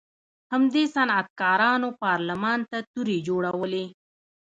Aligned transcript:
همدې 0.53 0.83
صنعتکارانو 0.93 1.87
پارلمان 2.03 2.59
ته 2.69 2.77
تورې 2.91 3.17
جوړولې. 3.27 3.85